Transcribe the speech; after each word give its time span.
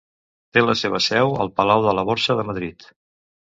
Té 0.57 0.63
la 0.63 0.75
seva 0.79 1.03
seu 1.09 1.37
al 1.45 1.53
Palau 1.61 1.87
de 1.91 1.95
la 2.01 2.09
Borsa 2.11 2.41
de 2.43 2.51
Madrid. 2.51 2.93